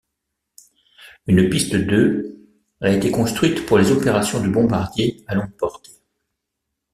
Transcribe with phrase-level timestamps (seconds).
[1.27, 2.35] Une piste de
[2.81, 5.91] a été construite pour les opérations de bombardiers à longue portée.